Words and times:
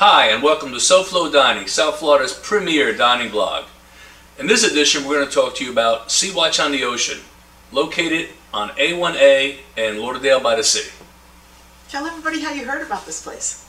Hi, 0.00 0.26
and 0.26 0.44
welcome 0.44 0.70
to 0.70 0.76
SoFlo 0.76 1.32
Dining, 1.32 1.66
South 1.66 1.96
Florida's 1.96 2.32
premier 2.32 2.96
dining 2.96 3.32
blog. 3.32 3.64
In 4.38 4.46
this 4.46 4.62
edition, 4.62 5.04
we're 5.04 5.16
going 5.16 5.26
to 5.26 5.34
talk 5.34 5.56
to 5.56 5.64
you 5.64 5.72
about 5.72 6.12
Sea 6.12 6.32
Watch 6.32 6.60
on 6.60 6.70
the 6.70 6.84
Ocean, 6.84 7.18
located 7.72 8.28
on 8.54 8.68
A1A 8.68 9.56
in 9.76 9.98
Lauderdale 9.98 10.38
by 10.38 10.54
the 10.54 10.62
Sea. 10.62 10.88
Tell 11.88 12.06
everybody 12.06 12.40
how 12.40 12.52
you 12.52 12.64
heard 12.64 12.86
about 12.86 13.06
this 13.06 13.20
place. 13.20 13.68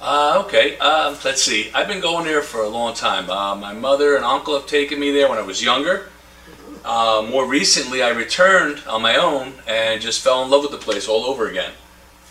Uh, 0.00 0.42
okay, 0.44 0.76
uh, 0.80 1.16
let's 1.24 1.44
see. 1.44 1.70
I've 1.72 1.86
been 1.86 2.00
going 2.00 2.24
there 2.24 2.42
for 2.42 2.64
a 2.64 2.68
long 2.68 2.92
time. 2.92 3.30
Uh, 3.30 3.54
my 3.54 3.72
mother 3.72 4.16
and 4.16 4.24
uncle 4.24 4.58
have 4.58 4.66
taken 4.66 4.98
me 4.98 5.12
there 5.12 5.28
when 5.28 5.38
I 5.38 5.42
was 5.42 5.62
younger. 5.62 6.08
Uh, 6.84 7.28
more 7.30 7.46
recently, 7.46 8.02
I 8.02 8.08
returned 8.08 8.82
on 8.88 9.02
my 9.02 9.14
own 9.14 9.52
and 9.68 10.02
just 10.02 10.20
fell 10.20 10.42
in 10.42 10.50
love 10.50 10.62
with 10.62 10.72
the 10.72 10.78
place 10.78 11.06
all 11.06 11.24
over 11.24 11.48
again. 11.48 11.70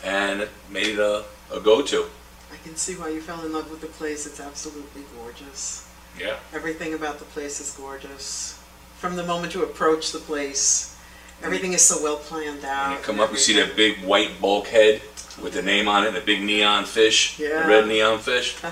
And 0.04 0.42
it 0.42 0.50
made 0.70 0.88
it 0.88 1.00
a, 1.00 1.24
a 1.54 1.62
go-to. 1.62 2.08
I 2.54 2.58
can 2.68 2.76
see 2.76 2.94
why 2.96 3.10
you 3.10 3.20
fell 3.22 3.44
in 3.46 3.52
love 3.52 3.70
with 3.72 3.82
the 3.82 3.88
place. 3.88 4.26
It's 4.28 4.40
absolutely 4.40 5.04
gorgeous. 5.18 5.90
Yeah. 6.20 6.38
Everything 6.54 6.94
about 6.94 7.18
the 7.20 7.26
place 7.26 7.60
is 7.60 7.72
gorgeous. 7.72 8.60
From 8.98 9.16
the 9.16 9.24
moment 9.26 9.56
you 9.56 9.64
approach 9.64 10.12
the 10.12 10.20
place, 10.20 10.96
everything 11.42 11.74
is 11.74 11.82
so 11.84 12.02
well 12.04 12.18
planned 12.18 12.64
out. 12.64 12.90
When 12.90 12.98
you 13.00 13.04
come 13.04 13.20
up, 13.20 13.32
you 13.32 13.38
see 13.38 13.54
that 13.60 13.76
big 13.76 14.04
white 14.04 14.40
bulkhead 14.40 15.02
with 15.42 15.54
the 15.54 15.64
name 15.64 15.88
on 15.88 16.06
it, 16.06 16.12
the 16.12 16.22
big 16.22 16.44
neon 16.44 16.86
fish, 16.86 17.40
Yeah. 17.40 17.64
the 17.64 17.68
red 17.70 17.88
neon 17.88 18.20
fish. 18.20 18.56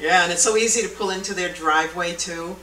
Yeah, 0.00 0.24
and 0.24 0.32
it's 0.32 0.42
so 0.42 0.56
easy 0.56 0.82
to 0.82 0.88
pull 0.88 1.10
into 1.10 1.32
their 1.34 1.48
driveway 1.48 2.14
too. 2.14 2.56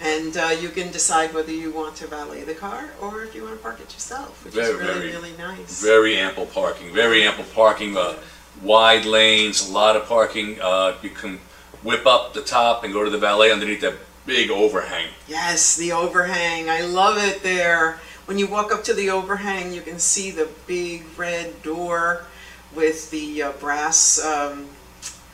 And 0.00 0.36
uh, 0.36 0.48
you 0.60 0.68
can 0.68 0.90
decide 0.90 1.32
whether 1.32 1.52
you 1.52 1.70
want 1.70 1.94
to 1.96 2.06
valet 2.08 2.42
the 2.42 2.54
car 2.54 2.90
or 3.00 3.22
if 3.22 3.34
you 3.36 3.44
want 3.44 3.54
to 3.54 3.62
park 3.62 3.78
it 3.80 3.92
yourself, 3.94 4.44
which 4.44 4.52
Very, 4.52 4.72
is 4.74 4.74
really, 4.80 4.92
very, 4.94 5.12
really 5.12 5.36
nice. 5.38 5.80
Very 5.80 6.16
ample 6.18 6.44
parking, 6.46 6.92
very 6.92 7.22
ample 7.22 7.44
parking, 7.54 7.96
uh, 7.96 8.16
wide 8.60 9.04
lanes, 9.04 9.68
a 9.68 9.72
lot 9.72 9.96
of 9.96 10.06
parking. 10.06 10.60
Uh, 10.60 10.94
you 11.02 11.10
can 11.10 11.38
whip 11.82 12.06
up 12.06 12.34
the 12.34 12.42
top 12.42 12.84
and 12.84 12.92
go 12.92 13.04
to 13.04 13.10
the 13.10 13.18
valet 13.18 13.50
underneath 13.50 13.80
that 13.80 13.94
big 14.26 14.50
overhang. 14.50 15.08
Yes, 15.26 15.76
the 15.76 15.92
overhang. 15.92 16.70
I 16.70 16.82
love 16.82 17.18
it 17.18 17.42
there. 17.42 18.00
When 18.26 18.38
you 18.38 18.46
walk 18.46 18.72
up 18.72 18.84
to 18.84 18.94
the 18.94 19.10
overhang, 19.10 19.72
you 19.72 19.80
can 19.80 19.98
see 19.98 20.30
the 20.30 20.48
big 20.66 21.04
red 21.16 21.62
door 21.62 22.24
with 22.74 23.10
the 23.10 23.42
uh, 23.42 23.52
brass, 23.52 24.24
um, 24.24 24.68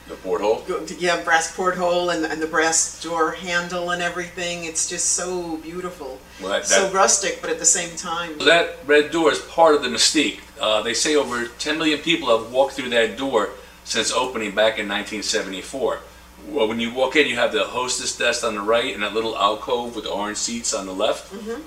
The 0.08 0.14
porthole. 0.14 0.64
yeah, 0.98 1.22
brass 1.22 1.54
porthole 1.54 2.08
and, 2.10 2.24
and 2.24 2.40
the 2.40 2.46
brass 2.46 3.02
door 3.02 3.32
handle 3.32 3.90
and 3.90 4.00
everything. 4.02 4.64
It's 4.64 4.88
just 4.88 5.10
so 5.10 5.58
beautiful. 5.58 6.18
Well, 6.40 6.50
that- 6.52 6.66
so 6.66 6.84
that- 6.84 6.94
rustic, 6.94 7.40
but 7.42 7.50
at 7.50 7.58
the 7.58 7.66
same 7.66 7.94
time. 7.96 8.38
That 8.38 8.78
red 8.86 9.10
door 9.10 9.30
is 9.32 9.38
part 9.40 9.74
of 9.74 9.82
the 9.82 9.88
mystique. 9.88 10.40
Uh, 10.60 10.82
they 10.82 10.94
say 10.94 11.14
over 11.16 11.46
10 11.58 11.76
million 11.78 11.98
people 12.00 12.28
have 12.36 12.50
walked 12.50 12.72
through 12.74 12.88
that 12.90 13.18
door 13.18 13.50
since 13.84 14.10
opening 14.10 14.54
back 14.54 14.78
in 14.78 14.88
1974. 14.88 16.00
Well, 16.46 16.68
when 16.68 16.80
you 16.80 16.92
walk 16.94 17.16
in, 17.16 17.26
you 17.26 17.36
have 17.36 17.52
the 17.52 17.64
hostess 17.64 18.16
desk 18.16 18.44
on 18.44 18.54
the 18.54 18.60
right 18.62 18.94
and 18.94 19.02
that 19.02 19.12
little 19.12 19.36
alcove 19.36 19.94
with 19.94 20.04
the 20.04 20.10
orange 20.10 20.38
seats 20.38 20.72
on 20.72 20.86
the 20.86 20.92
left. 20.92 21.32
Mhm. 21.34 21.60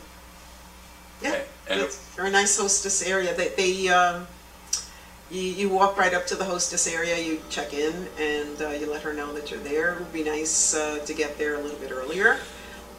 Yeah, 1.22 1.30
Okay, 1.30 1.44
and- 1.67 1.81
it's 1.81 1.97
a 1.97 2.16
very 2.16 2.31
nice 2.31 2.58
hostess 2.58 3.03
area. 3.03 3.36
They, 3.36 3.50
they 3.50 3.89
um, 3.89 4.28
you, 5.32 5.42
you 5.42 5.70
walk 5.70 5.98
right 5.98 6.14
up 6.14 6.28
to 6.28 6.36
the 6.36 6.44
hostess 6.44 6.88
area, 6.88 7.18
you 7.18 7.42
check 7.50 7.74
in, 7.74 8.08
and 8.20 8.62
uh, 8.62 8.70
you 8.70 8.92
let 8.92 9.02
her 9.02 9.14
know 9.14 9.32
that 9.34 9.50
you're 9.50 9.62
there. 9.62 9.94
It 9.94 10.00
would 10.00 10.14
be 10.14 10.24
nice 10.24 10.76
uh, 10.76 11.00
to 11.06 11.14
get 11.14 11.38
there 11.38 11.56
a 11.56 11.60
little 11.60 11.80
bit 11.80 11.92
earlier. 11.92 12.38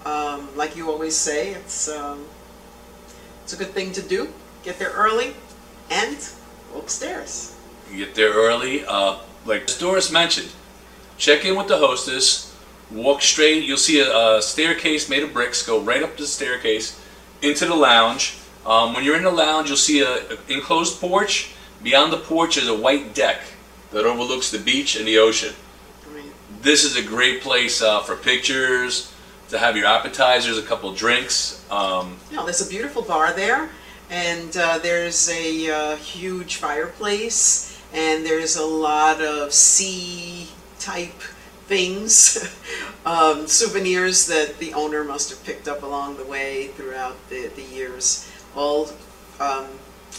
Um, 0.07 0.49
like 0.57 0.75
you 0.75 0.91
always 0.91 1.17
say, 1.17 1.51
it's 1.51 1.89
um, 1.89 2.25
it's 3.45 3.53
a 3.53 3.57
good 3.57 3.71
thing 3.71 3.93
to 3.93 4.03
do. 4.03 4.29
Get 4.65 4.79
there 4.79 4.91
early, 4.91 5.35
and 5.91 6.17
go 6.73 6.81
upstairs. 6.81 7.57
You 7.91 8.07
get 8.07 8.15
there 8.15 8.33
early. 8.33 8.85
Uh, 8.85 9.19
like 9.45 9.67
Doris 9.79 10.11
mentioned, 10.11 10.49
check 11.19 11.45
in 11.45 11.57
with 11.57 11.69
the 11.69 11.79
hostess, 11.79 12.57
walk 12.91 13.23
straight. 13.23 13.65
You'll 13.65 13.77
see 13.77 14.01
a, 14.01 14.37
a 14.39 14.43
staircase 14.43 15.09
made 15.09 15.23
of 15.23 15.33
bricks. 15.33 15.65
Go 15.65 15.81
right 15.81 16.03
up 16.03 16.17
the 16.17 16.27
staircase 16.27 17.01
into 17.43 17.67
the 17.67 17.75
lounge. 17.75 18.39
Um, 18.65 18.95
when 18.95 19.05
you're 19.05 19.17
in 19.17 19.25
the 19.25 19.31
lounge, 19.31 19.69
you'll 19.69 19.77
see 19.77 20.01
a, 20.01 20.33
a 20.33 20.39
enclosed 20.49 21.01
porch. 21.01 21.55
Beyond 21.83 22.13
the 22.13 22.19
porch 22.19 22.57
is 22.57 22.69
a 22.69 22.75
white 22.75 23.15
deck 23.15 23.41
that 23.91 24.05
overlooks 24.05 24.51
the 24.51 24.59
beach 24.59 24.97
and 24.97 25.07
the 25.07 25.19
ocean. 25.19 25.55
This 26.61 26.85
is 26.85 26.97
a 26.97 27.03
great 27.03 27.43
place 27.43 27.83
uh, 27.83 28.01
for 28.01 28.15
pictures, 28.15 29.13
to 29.49 29.59
have 29.59 29.77
your 29.77 29.87
appetizers, 29.87 30.57
a 30.59 30.63
couple 30.63 30.93
drinks. 30.95 31.65
Um, 31.71 32.17
there's 32.31 32.65
a 32.65 32.71
beautiful 32.71 33.03
bar 33.03 33.33
there, 33.33 33.69
and 34.11 34.57
uh, 34.57 34.79
there's 34.79 35.29
a 35.29 35.71
uh, 35.71 35.97
huge 35.97 36.57
fireplace, 36.57 37.83
and 37.93 38.25
there's 38.25 38.57
a 38.57 38.65
lot 38.65 39.21
of 39.21 39.53
sea 39.53 40.49
type 40.79 41.21
things, 41.67 42.57
um, 43.05 43.47
souvenirs 43.47 44.27
that 44.29 44.59
the 44.59 44.73
owner 44.73 45.03
must 45.05 45.31
have 45.31 45.45
picked 45.45 45.67
up 45.67 45.83
along 45.83 46.17
the 46.17 46.25
way 46.25 46.69
throughout 46.69 47.17
the, 47.29 47.49
the 47.49 47.63
years. 47.63 48.31
All 48.55 48.89
um, 49.41 49.67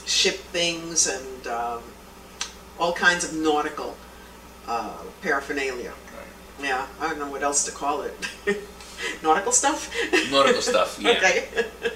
ship 0.05 0.35
things 0.35 1.07
and 1.07 1.47
um, 1.47 1.81
all 2.79 2.93
kinds 2.93 3.23
of 3.23 3.33
nautical 3.35 3.95
uh, 4.67 4.97
paraphernalia. 5.21 5.93
Yeah, 6.61 6.85
I 6.99 7.09
don't 7.09 7.19
know 7.19 7.29
what 7.29 7.43
else 7.43 7.65
to 7.65 7.71
call 7.71 8.03
it. 8.03 8.13
nautical 9.23 9.51
stuff? 9.51 9.93
nautical 10.31 10.61
stuff, 10.61 10.97
yeah. 11.01 11.11
Okay. 11.11 11.47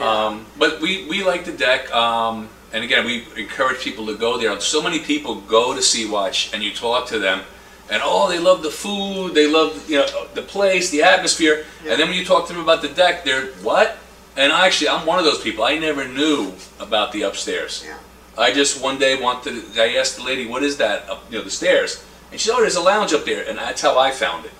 Um, 0.00 0.46
but 0.58 0.80
we, 0.80 1.06
we 1.08 1.22
like 1.24 1.44
the 1.44 1.52
deck, 1.52 1.90
um, 1.94 2.48
and 2.72 2.82
again, 2.84 3.04
we 3.06 3.26
encourage 3.36 3.80
people 3.80 4.06
to 4.06 4.16
go 4.16 4.36
there. 4.38 4.58
So 4.60 4.82
many 4.82 4.98
people 4.98 5.36
go 5.36 5.74
to 5.74 5.80
Sea 5.82 6.06
Watch, 6.08 6.52
and 6.52 6.62
you 6.62 6.72
talk 6.72 7.06
to 7.08 7.18
them, 7.18 7.42
and 7.90 8.02
oh, 8.04 8.28
they 8.28 8.38
love 8.40 8.62
the 8.62 8.70
food, 8.70 9.34
they 9.34 9.46
love 9.46 9.88
you 9.88 9.98
know 9.98 10.26
the 10.34 10.42
place, 10.42 10.90
the 10.90 11.02
atmosphere, 11.02 11.64
Yeah. 11.84 11.92
and 11.92 12.00
then 12.00 12.08
when 12.08 12.18
you 12.18 12.24
talk 12.24 12.46
to 12.48 12.52
them 12.52 12.62
about 12.62 12.82
the 12.82 12.88
deck, 12.88 13.24
they're 13.24 13.46
what? 13.62 13.96
And 14.36 14.52
actually, 14.52 14.88
I'm 14.88 15.06
one 15.06 15.18
of 15.18 15.24
those 15.24 15.40
people. 15.40 15.64
I 15.64 15.78
never 15.78 16.06
knew 16.06 16.52
about 16.80 17.12
the 17.12 17.22
upstairs. 17.22 17.84
Yeah. 17.86 17.98
I 18.36 18.52
just 18.52 18.82
one 18.82 18.98
day 18.98 19.20
wanted. 19.20 19.74
To, 19.74 19.82
I 19.82 19.94
asked 19.94 20.16
the 20.16 20.24
lady, 20.24 20.46
"What 20.46 20.62
is 20.62 20.76
that 20.78 21.08
up, 21.08 21.24
you 21.30 21.38
know, 21.38 21.44
the 21.44 21.50
stairs?" 21.50 22.04
And 22.30 22.40
she 22.40 22.48
said, 22.48 22.56
"Oh, 22.56 22.60
there's 22.60 22.76
a 22.76 22.82
lounge 22.82 23.12
up 23.12 23.24
there," 23.24 23.48
and 23.48 23.56
that's 23.58 23.80
how 23.80 23.98
I 23.98 24.10
found 24.10 24.44
it. 24.44 24.52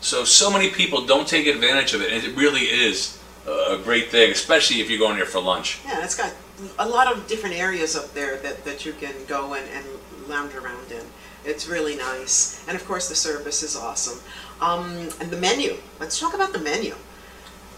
So, 0.00 0.24
so 0.24 0.50
many 0.50 0.70
people 0.70 1.06
don't 1.06 1.28
take 1.28 1.46
advantage 1.46 1.94
of 1.94 2.00
it, 2.02 2.12
and 2.12 2.24
it 2.24 2.36
really 2.36 2.62
is 2.62 3.18
a 3.46 3.74
a 3.74 3.78
great 3.78 4.10
thing, 4.10 4.32
especially 4.32 4.80
if 4.80 4.90
you're 4.90 4.98
going 4.98 5.16
there 5.16 5.26
for 5.26 5.40
lunch. 5.40 5.78
Yeah, 5.84 6.04
it's 6.04 6.16
got 6.16 6.32
a 6.78 6.88
lot 6.88 7.10
of 7.12 7.26
different 7.26 7.54
areas 7.56 7.96
up 7.96 8.12
there 8.14 8.36
that, 8.38 8.64
that 8.64 8.84
you 8.84 8.92
can 8.92 9.14
go 9.26 9.54
and, 9.54 9.66
and 9.70 9.86
lounge 10.28 10.54
around 10.54 10.90
in. 10.90 11.04
It's 11.44 11.66
really 11.68 11.96
nice. 11.96 12.64
And 12.68 12.76
of 12.76 12.84
course, 12.86 13.08
the 13.08 13.14
service 13.14 13.62
is 13.62 13.76
awesome. 13.76 14.20
Um, 14.60 15.08
and 15.20 15.30
the 15.30 15.38
menu. 15.38 15.76
Let's 15.98 16.18
talk 16.20 16.34
about 16.34 16.52
the 16.52 16.58
menu. 16.58 16.94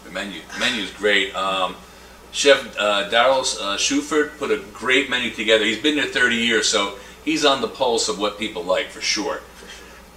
The 0.03 0.11
menu, 0.11 0.41
the 0.53 0.59
menu 0.59 0.83
is 0.83 0.91
great. 0.91 1.35
Um, 1.35 1.75
Chef 2.31 2.75
uh, 2.79 3.09
Daryl 3.09 3.41
uh, 3.61 3.77
Schufert 3.77 4.37
put 4.39 4.49
a 4.51 4.57
great 4.73 5.09
menu 5.09 5.29
together. 5.29 5.63
He's 5.63 5.81
been 5.81 5.95
there 5.95 6.05
30 6.05 6.35
years, 6.35 6.67
so 6.67 6.97
he's 7.23 7.45
on 7.45 7.61
the 7.61 7.67
pulse 7.67 8.09
of 8.09 8.19
what 8.19 8.39
people 8.39 8.63
like 8.63 8.89
for 8.89 9.01
sure. 9.01 9.41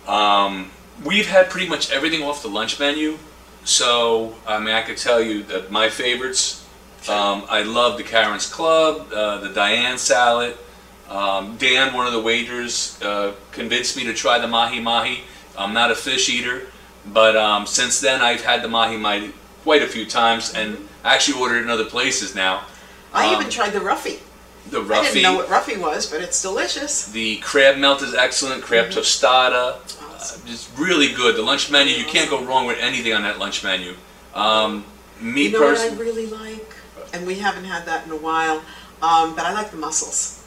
Um, 0.08 0.70
we've 1.04 1.26
had 1.26 1.50
pretty 1.50 1.68
much 1.68 1.90
everything 1.90 2.22
off 2.22 2.42
the 2.42 2.48
lunch 2.48 2.80
menu, 2.80 3.18
so 3.64 4.34
I 4.46 4.58
mean 4.58 4.74
I 4.74 4.82
could 4.82 4.96
tell 4.96 5.20
you 5.20 5.42
that 5.44 5.70
my 5.70 5.88
favorites. 5.88 6.62
Um, 7.08 7.44
I 7.48 7.62
love 7.62 7.98
the 7.98 8.02
Karen's 8.02 8.48
Club, 8.48 9.12
uh, 9.12 9.38
the 9.38 9.50
Diane 9.50 9.96
salad. 9.96 10.56
Um, 11.08 11.56
Dan, 11.56 11.94
one 11.94 12.08
of 12.08 12.12
the 12.12 12.20
waiters, 12.20 13.00
uh, 13.00 13.34
convinced 13.52 13.96
me 13.96 14.02
to 14.04 14.14
try 14.14 14.40
the 14.40 14.48
mahi 14.48 14.80
mahi. 14.80 15.20
I'm 15.56 15.72
not 15.72 15.92
a 15.92 15.94
fish 15.94 16.28
eater, 16.28 16.66
but 17.06 17.36
um, 17.36 17.64
since 17.64 18.00
then 18.00 18.22
I've 18.22 18.44
had 18.44 18.62
the 18.62 18.68
mahi 18.68 18.96
mahi 18.96 19.32
quite 19.66 19.82
a 19.82 19.86
few 19.88 20.06
times 20.06 20.54
and 20.54 20.78
I 21.02 21.14
actually 21.16 21.40
ordered 21.40 21.60
in 21.64 21.68
other 21.70 21.84
places 21.84 22.36
now. 22.36 22.62
I 23.12 23.26
Um, 23.26 23.34
even 23.40 23.50
tried 23.50 23.72
the 23.72 23.80
Roughy. 23.80 24.20
The 24.70 24.80
I 24.80 25.02
didn't 25.02 25.22
know 25.22 25.34
what 25.34 25.48
Roughy 25.48 25.76
was, 25.76 26.06
but 26.06 26.20
it's 26.20 26.40
delicious. 26.40 27.06
the 27.06 27.38
crab 27.38 27.76
melt 27.76 28.00
is 28.00 28.14
excellent, 28.14 28.62
crab 28.62 28.90
tostada, 28.90 29.64
Awesome. 30.14 30.42
uh, 30.46 30.52
it's 30.52 30.68
really 30.76 31.10
good. 31.12 31.34
The 31.34 31.42
lunch 31.42 31.68
menu, 31.68 31.94
you 31.96 32.04
can't 32.04 32.30
go 32.30 32.38
wrong 32.44 32.64
with 32.66 32.78
anything 32.78 33.12
on 33.12 33.22
that 33.24 33.40
lunch 33.40 33.64
menu. 33.64 33.94
Um, 34.34 34.84
me 35.20 35.44
you 35.44 35.50
know 35.50 35.60
what 35.66 35.78
I 35.80 35.88
really 35.96 36.26
like? 36.26 36.72
And 37.12 37.26
we 37.26 37.34
haven't 37.46 37.64
had 37.64 37.86
that 37.86 38.06
in 38.06 38.12
a 38.12 38.16
while, 38.28 38.58
um, 39.02 39.34
but 39.34 39.44
I 39.46 39.52
like 39.52 39.70
the 39.72 39.78
mussels. 39.78 40.42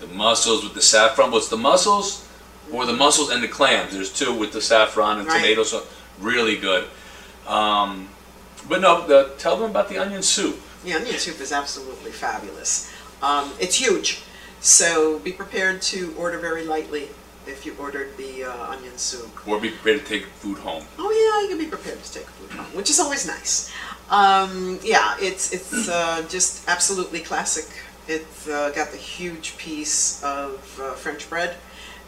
the 0.00 0.08
mussels 0.08 0.62
with 0.62 0.74
the 0.74 0.82
saffron. 0.82 1.30
What's 1.30 1.48
the 1.48 1.56
mussels? 1.70 2.22
Or 2.70 2.84
the 2.84 2.92
mussels 2.92 3.30
and 3.30 3.42
the 3.42 3.48
clams. 3.48 3.92
There's 3.94 4.12
two 4.12 4.32
with 4.34 4.52
the 4.52 4.60
saffron 4.60 5.20
and 5.20 5.26
Right. 5.28 5.40
tomato 5.40 5.62
sauce. 5.62 5.84
Really 6.18 6.56
good. 6.56 6.84
Um, 7.46 8.08
but 8.68 8.80
no, 8.80 9.06
the, 9.06 9.32
tell 9.38 9.56
them 9.56 9.70
about 9.70 9.88
the 9.88 9.98
onion 9.98 10.22
soup. 10.22 10.60
The 10.84 10.92
onion 10.92 11.16
soup 11.18 11.40
is 11.40 11.52
absolutely 11.52 12.12
fabulous. 12.12 12.92
Um, 13.22 13.52
it's 13.58 13.76
huge, 13.76 14.22
so 14.60 15.18
be 15.20 15.32
prepared 15.32 15.82
to 15.82 16.14
order 16.18 16.38
very 16.38 16.64
lightly 16.64 17.08
if 17.46 17.64
you 17.64 17.74
ordered 17.78 18.16
the 18.16 18.44
uh, 18.44 18.72
onion 18.72 18.96
soup. 18.98 19.46
Or 19.46 19.60
be 19.60 19.70
prepared 19.70 20.00
to 20.00 20.06
take 20.06 20.26
food 20.26 20.58
home. 20.58 20.84
Oh 20.98 21.10
yeah, 21.10 21.42
you 21.42 21.48
can 21.48 21.58
be 21.58 21.70
prepared 21.70 22.02
to 22.02 22.12
take 22.12 22.26
food 22.26 22.50
home, 22.50 22.66
which 22.74 22.90
is 22.90 23.00
always 23.00 23.26
nice. 23.26 23.72
Um, 24.10 24.78
yeah, 24.82 25.16
it's 25.20 25.52
it's 25.52 25.88
uh, 25.88 26.24
just 26.28 26.68
absolutely 26.68 27.20
classic. 27.20 27.66
It's 28.08 28.48
uh, 28.48 28.70
got 28.70 28.90
the 28.90 28.96
huge 28.96 29.56
piece 29.58 30.22
of 30.22 30.80
uh, 30.80 30.92
French 30.92 31.28
bread 31.28 31.56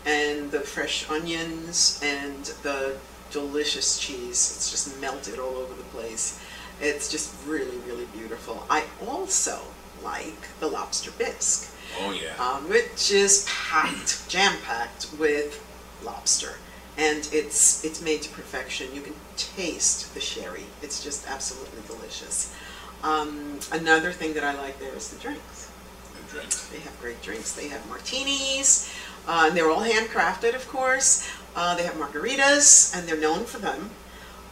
and 0.07 0.51
the 0.51 0.61
fresh 0.61 1.09
onions 1.11 2.01
and 2.03 2.45
the 2.63 2.97
delicious 3.31 3.99
cheese. 3.99 4.55
It's 4.57 4.71
just 4.71 5.01
melted 5.01 5.39
all 5.39 5.57
over 5.57 5.75
the 5.75 5.83
place. 5.85 6.43
It's 6.81 7.11
just 7.11 7.35
really, 7.47 7.77
really 7.87 8.07
beautiful. 8.17 8.65
I 8.71 8.85
also 9.07 9.61
like 10.03 10.49
the 10.61 10.69
lobster 10.69 11.11
bisque, 11.13 11.75
Oh, 12.01 12.13
yeah. 12.13 12.35
um, 12.39 12.69
which 12.69 13.11
is 13.11 13.47
packed, 13.49 14.29
jam-packed 14.29 15.09
with 15.19 15.65
lobster. 16.05 16.55
And 16.97 17.29
it's 17.33 17.85
it's 17.85 18.01
made 18.03 18.23
to 18.23 18.31
perfection. 18.31 18.93
You 18.93 19.01
can 19.03 19.15
taste 19.37 20.15
the 20.15 20.21
sherry. 20.21 20.65
It's 20.83 21.03
just 21.03 21.29
absolutely 21.29 21.83
delicious. 21.87 22.53
Um, 23.05 23.61
another 23.71 24.11
thing 24.11 24.35
that 24.35 24.43
I 24.43 24.55
like 24.57 24.81
there 24.81 24.95
is 24.97 25.09
the 25.11 25.21
drinks. 25.21 25.71
Drinks. 26.31 26.67
They 26.69 26.81
have 26.81 27.01
great 27.01 27.23
drinks. 27.23 27.53
They 27.55 27.69
have 27.69 27.87
martinis, 27.89 28.93
uh, 29.29 29.45
and 29.47 29.57
they're 29.57 29.71
all 29.71 29.83
handcrafted, 29.83 30.55
of 30.55 30.67
course. 30.69 31.27
Uh, 31.57 31.75
they 31.77 31.83
have 31.85 31.95
margaritas, 31.95 32.97
and 32.97 33.09
they're 33.09 33.21
known 33.21 33.45
for 33.45 33.59
them. 33.59 33.91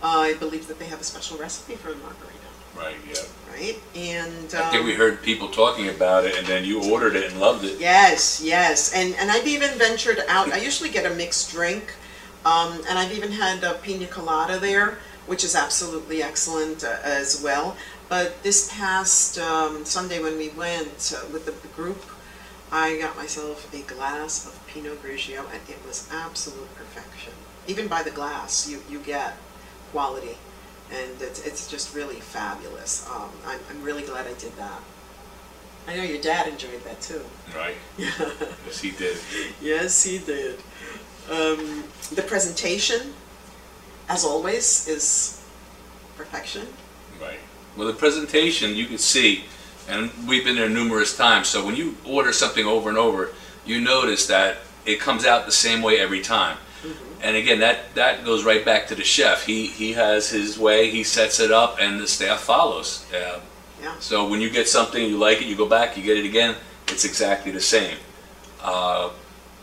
Uh, 0.03 0.19
I 0.31 0.35
believe 0.35 0.67
that 0.69 0.79
they 0.79 0.87
have 0.87 1.01
a 1.01 1.05
special 1.05 1.39
recipe 1.39 1.75
for 1.77 1.91
a 1.91 1.97
margarita, 1.97 2.33
Right, 2.77 2.97
yeah. 3.09 3.23
right? 3.51 3.79
And 3.95 4.55
I 4.55 4.71
think 4.71 4.85
we 4.85 4.93
um, 4.93 4.99
heard 4.99 5.23
people 5.23 5.49
talking 5.49 5.89
about 5.89 6.25
it, 6.25 6.37
and 6.37 6.47
then 6.47 6.65
you 6.65 6.91
ordered 6.93 7.17
it 7.17 7.31
and 7.31 7.41
loved 7.41 7.65
it. 7.65 7.79
yes, 7.81 8.41
yes, 8.43 8.93
and 8.95 9.15
and 9.15 9.31
I've 9.31 9.47
even 9.47 9.71
ventured 9.79 10.21
out. 10.29 10.53
I 10.53 10.59
usually 10.59 10.91
get 10.91 11.11
a 11.11 11.15
mixed 11.15 11.51
drink, 11.51 11.95
um, 12.45 12.83
and 12.89 12.99
I've 12.99 13.13
even 13.13 13.33
had 13.33 13.65
a 13.65 13.75
pina 13.75 14.07
colada 14.07 14.59
there, 14.59 14.99
which 15.27 15.45
is 15.45 15.55
absolutely 15.57 16.23
excellent 16.23 16.85
uh, 16.85 16.97
as 17.03 17.41
well. 17.43 17.77
But 18.09 18.43
this 18.43 18.71
past 18.73 19.39
um, 19.39 19.85
Sunday 19.85 20.21
when 20.23 20.37
we 20.37 20.51
went 20.51 21.15
uh, 21.17 21.27
with 21.33 21.47
the 21.47 21.53
group, 21.69 22.03
I 22.73 22.99
got 22.99 23.17
myself 23.17 23.73
a 23.73 23.83
glass 23.83 24.47
of 24.47 24.67
Pinot 24.67 25.03
Grigio, 25.03 25.41
and 25.53 25.61
it 25.69 25.79
was 25.87 26.09
absolute 26.13 26.75
perfection. 26.75 27.33
Even 27.67 27.89
by 27.89 28.03
the 28.03 28.11
glass, 28.11 28.69
you, 28.69 28.83
you 28.91 28.99
get 29.01 29.37
quality, 29.93 30.37
and 30.91 31.21
it's, 31.21 31.45
it's 31.47 31.71
just 31.71 31.95
really 31.95 32.21
fabulous. 32.21 33.09
Um, 33.11 33.31
I'm, 33.47 33.61
I'm 33.71 33.83
really 33.83 34.03
glad 34.03 34.27
I 34.27 34.35
did 34.35 34.57
that. 34.57 34.81
I 35.89 35.97
know 35.97 36.03
your 36.03 36.21
dad 36.21 36.49
enjoyed 36.49 36.83
that 36.85 37.01
too. 37.01 37.25
Right? 37.55 37.77
Yes, 37.99 38.81
he 38.81 38.91
did. 38.91 39.17
yes, 39.63 40.03
he 40.03 40.19
did. 40.19 40.59
Um, 41.31 41.85
the 42.13 42.23
presentation, 42.23 43.15
as 44.09 44.25
always, 44.25 44.89
is 44.89 45.45
perfection. 46.17 46.67
Right. 47.21 47.39
Well, 47.77 47.87
the 47.87 47.95
presentation 47.95 48.75
you 48.75 48.87
can 48.87 48.99
see, 48.99 49.45
and 49.89 50.11
we've 50.27 50.45
been 50.45 50.57
there 50.57 50.69
numerous 50.69 51.17
times. 51.17 51.49
So 51.49 51.65
when 51.65 51.77
you 51.77 51.97
order 52.05 52.33
something 52.33 52.67
over 52.67 52.89
and 52.89 52.99
over, 52.99 53.31
you 53.65 53.81
notice 53.81 54.27
that 54.27 54.59
it 54.85 55.01
comes 55.01 55.25
out 55.27 55.47
the 55.47 55.53
same 55.53 55.83
way 55.83 55.99
every 55.99 56.21
time. 56.21 56.57
And 57.23 57.37
again, 57.37 57.61
that 57.61 57.95
that 57.95 58.25
goes 58.25 58.45
right 58.45 58.65
back 58.65 58.87
to 58.89 58.95
the 58.95 59.03
chef. 59.05 59.45
He 59.47 59.67
he 59.67 59.95
has 59.95 60.29
his 60.31 60.59
way. 60.59 60.91
He 60.91 61.03
sets 61.03 61.41
it 61.41 61.51
up, 61.51 61.79
and 61.81 61.99
the 61.99 62.07
staff 62.07 62.41
follows. 62.41 63.05
Uh, 63.13 63.41
Yeah. 63.83 63.95
So 64.01 64.29
when 64.29 64.41
you 64.41 64.51
get 64.51 64.69
something, 64.69 65.03
you 65.05 65.19
like 65.19 65.41
it, 65.43 65.47
you 65.47 65.57
go 65.57 65.67
back, 65.67 65.97
you 65.97 66.03
get 66.03 66.17
it 66.19 66.25
again. 66.25 66.55
It's 66.89 67.05
exactly 67.05 67.53
the 67.53 67.61
same. 67.61 67.97
Uh, 68.63 69.11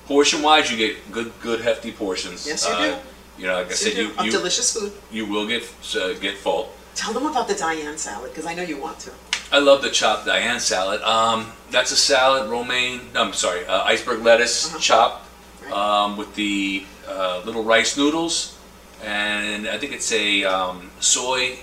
portion 0.08 0.42
wise, 0.42 0.70
you 0.72 0.78
get 0.78 1.12
good 1.12 1.31
good 1.42 1.62
hefty 1.62 1.92
portions. 1.92 2.46
Yes, 2.48 2.66
you 2.68 2.74
Uh, 2.74 2.86
do. 2.86 2.96
You 3.38 3.48
know, 3.48 3.56
like 3.62 3.72
I 3.72 3.75
said, 3.75 3.94
you 3.98 4.08
you 4.20 4.24
you, 4.25 4.31
delicious 4.31 4.74
food. 4.74 4.92
you 5.12 5.25
will 5.25 5.48
get 5.48 5.64
uh, 5.96 6.14
get 6.20 6.36
full. 6.38 6.70
Tell 6.96 7.14
them 7.14 7.25
about 7.25 7.48
the 7.48 7.56
Diane 7.56 7.98
salad, 7.98 8.30
because 8.31 8.46
I 8.52 8.54
know 8.56 8.64
you 8.64 8.78
want 8.78 9.00
to. 9.06 9.12
I 9.53 9.59
love 9.59 9.81
the 9.83 9.89
chopped 9.91 10.25
Diane 10.25 10.59
salad. 10.59 11.01
Um, 11.03 11.51
that's 11.69 11.91
a 11.91 11.95
salad, 11.95 12.50
romaine. 12.50 13.01
No, 13.13 13.21
I'm 13.23 13.33
sorry, 13.33 13.65
uh, 13.67 13.83
iceberg 13.83 14.21
lettuce 14.23 14.67
Uh-huh. 14.67 14.79
chopped 14.79 15.71
um, 15.71 16.17
with 16.17 16.33
the 16.35 16.85
uh, 17.07 17.41
little 17.45 17.63
rice 17.63 17.95
noodles, 17.95 18.57
and 19.03 19.67
I 19.67 19.77
think 19.77 19.94
it's 19.94 20.11
a 20.11 20.44
um, 20.44 20.89
soy 21.00 21.59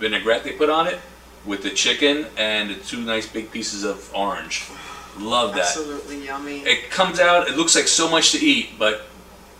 vinaigrette 0.00 0.42
they 0.44 0.52
put 0.52 0.70
on 0.70 0.86
it 0.86 0.98
with 1.44 1.62
the 1.62 1.70
chicken 1.70 2.26
and 2.38 2.70
the 2.70 2.74
two 2.76 3.00
nice 3.02 3.26
big 3.26 3.50
pieces 3.52 3.84
of 3.84 4.10
orange. 4.14 4.64
Love 5.18 5.52
that. 5.54 5.60
Absolutely 5.66 6.24
yummy. 6.24 6.60
It 6.60 6.90
comes 6.90 7.20
out. 7.20 7.48
It 7.48 7.56
looks 7.56 7.74
like 7.74 7.88
so 7.88 8.08
much 8.08 8.32
to 8.32 8.38
eat, 8.38 8.70
but 8.78 9.02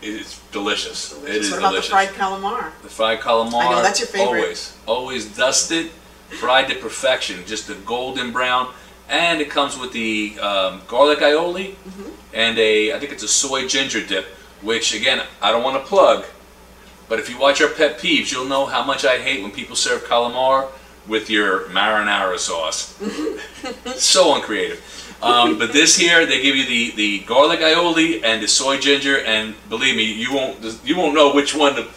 it's 0.01 0.39
delicious. 0.51 1.11
It 1.11 1.19
Delicious. 1.21 1.45
is 1.45 1.51
what 1.51 1.59
about 1.59 1.69
delicious. 1.71 1.89
the 1.89 1.91
fried 1.91 2.09
calamari? 2.09 2.71
The 2.81 2.89
fried 2.89 3.19
calamari. 3.19 3.65
I 3.65 3.69
know, 3.75 3.81
that's 3.83 3.99
your 3.99 4.07
favorite. 4.07 4.39
Always, 4.41 4.77
always 4.87 5.37
dusted, 5.37 5.91
fried 6.29 6.67
to 6.69 6.75
perfection, 6.75 7.43
just 7.45 7.69
a 7.69 7.75
golden 7.75 8.31
brown, 8.31 8.71
and 9.09 9.41
it 9.41 9.49
comes 9.49 9.77
with 9.77 9.91
the 9.91 10.37
um, 10.39 10.81
garlic 10.87 11.19
aioli 11.19 11.73
Mm-hmm. 11.73 12.09
and 12.33 12.57
a, 12.59 12.93
I 12.93 12.99
think 12.99 13.11
it's 13.11 13.23
a 13.23 13.27
soy 13.27 13.67
ginger 13.67 14.05
dip. 14.05 14.25
Which 14.61 14.93
again, 14.93 15.21
I 15.41 15.51
don't 15.51 15.63
want 15.63 15.81
to 15.81 15.87
plug, 15.87 16.25
but 17.07 17.17
if 17.19 17.29
you 17.29 17.39
watch 17.39 17.61
our 17.61 17.69
pet 17.69 17.97
peeves, 17.97 18.29
you'll 18.31 18.45
know 18.45 18.65
how 18.65 18.83
much 18.83 19.05
I 19.05 19.17
hate 19.17 19.41
when 19.41 19.51
people 19.51 19.75
serve 19.77 20.03
calamar 20.05 20.67
with 21.07 21.29
your 21.29 21.61
marinara 21.69 22.37
sauce. 22.37 22.93
so 23.95 24.35
uncreative. 24.35 25.15
Um, 25.21 25.57
but 25.57 25.71
this 25.73 25.97
here, 25.97 26.25
they 26.25 26.41
give 26.41 26.55
you 26.57 26.65
the, 26.65 26.91
the 26.95 27.19
garlic 27.25 27.61
aioli 27.61 28.21
and 28.23 28.43
the 28.43 28.47
soy 28.49 28.77
ginger, 28.79 29.19
and 29.19 29.55
believe 29.69 29.95
me, 29.95 30.03
you 30.03 30.33
won't 30.33 30.81
you 30.83 30.97
won't 30.97 31.13
know 31.15 31.33
which 31.33 31.55
one 31.55 31.75
to 31.75 31.87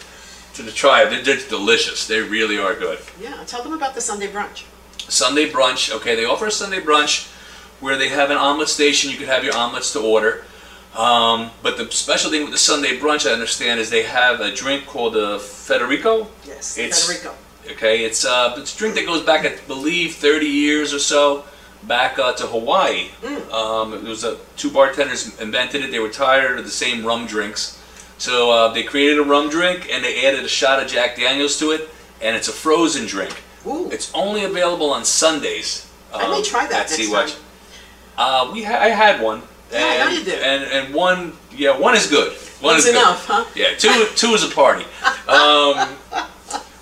to 0.55 0.71
try. 0.71 1.05
They're, 1.05 1.21
they're 1.21 1.47
delicious. 1.49 2.07
They 2.07 2.21
really 2.21 2.57
are 2.57 2.75
good. 2.75 2.99
Yeah, 3.19 3.43
tell 3.45 3.63
them 3.63 3.73
about 3.73 3.95
the 3.95 4.01
Sunday 4.01 4.27
brunch. 4.31 4.65
Sunday 5.09 5.49
brunch. 5.49 5.93
Okay, 5.93 6.15
they 6.15 6.25
offer 6.25 6.47
a 6.47 6.51
Sunday 6.51 6.79
brunch 6.79 7.29
where 7.79 7.97
they 7.97 8.09
have 8.09 8.29
an 8.31 8.37
omelet 8.37 8.69
station. 8.69 9.11
You 9.11 9.17
can 9.17 9.27
have 9.27 9.43
your 9.43 9.55
omelets 9.55 9.91
to 9.93 9.99
order. 9.99 10.45
Um, 10.95 11.49
but 11.63 11.77
the 11.77 11.91
special 11.91 12.29
thing 12.29 12.43
with 12.43 12.51
the 12.51 12.57
Sunday 12.59 12.99
brunch, 12.99 13.27
I 13.27 13.33
understand, 13.33 13.79
is 13.79 13.89
they 13.89 14.03
have 14.03 14.39
a 14.41 14.53
drink 14.53 14.85
called 14.85 15.13
the 15.13 15.39
Federico. 15.39 16.27
Yes, 16.45 16.77
It's- 16.77 17.07
Federico. 17.07 17.35
Okay, 17.71 18.03
it's 18.03 18.25
uh, 18.25 18.55
it's 18.57 18.75
a 18.75 18.77
drink 18.77 18.93
that 18.95 19.05
goes 19.05 19.21
back, 19.23 19.45
I 19.45 19.55
believe, 19.67 20.15
30 20.15 20.45
years 20.47 20.93
or 20.93 20.99
so 20.99 21.45
back 21.83 22.19
uh, 22.19 22.33
to 22.33 22.45
Hawaii. 22.45 23.07
Um, 23.53 23.93
it 23.93 24.03
was 24.03 24.25
uh, 24.25 24.37
two 24.57 24.69
bartenders 24.69 25.39
invented 25.39 25.81
it. 25.81 25.89
They 25.89 25.99
were 25.99 26.09
tired 26.09 26.59
of 26.59 26.65
the 26.65 26.71
same 26.71 27.05
rum 27.05 27.25
drinks, 27.25 27.81
so 28.23 28.51
uh, 28.51 28.67
they 28.73 28.83
created 28.83 29.19
a 29.19 29.23
rum 29.23 29.49
drink 29.49 29.89
and 29.91 30.01
they 30.01 30.25
added 30.25 30.45
a 30.45 30.47
shot 30.47 30.81
of 30.81 30.87
Jack 30.89 31.17
Daniels 31.17 31.59
to 31.59 31.71
it, 31.71 31.89
and 32.21 32.37
it's 32.37 32.47
a 32.47 32.53
frozen 32.53 33.05
drink. 33.05 33.35
Ooh, 33.67 33.89
It's 33.91 34.13
only 34.13 34.45
available 34.45 34.91
on 34.91 35.03
Sundays. 35.03 35.91
I 36.13 36.29
may 36.29 36.37
um, 36.37 36.43
try 36.43 36.65
that 36.67 36.71
at 36.71 36.77
next 36.89 36.95
Sea 36.95 37.03
time. 37.11 37.11
Watch. 37.11 37.35
Uh, 38.17 38.49
we 38.53 38.63
ha- 38.63 38.79
I 38.79 38.87
had 38.89 39.21
one. 39.21 39.41
Yeah, 39.71 39.79
I 39.79 39.97
know 39.97 40.07
and, 40.07 40.17
you 40.17 40.23
did. 40.23 40.41
And 40.41 40.63
and 40.71 40.93
one, 40.95 41.33
yeah, 41.51 41.77
one 41.77 41.95
is 41.97 42.07
good. 42.07 42.31
One 42.61 42.75
That's 42.75 42.85
is 42.85 42.91
good. 42.93 43.01
enough, 43.01 43.25
huh? 43.25 43.43
Yeah, 43.55 43.75
two 43.77 44.05
two 44.15 44.33
is 44.35 44.43
a 44.49 44.53
party. 44.55 44.85
Um, 45.27 45.89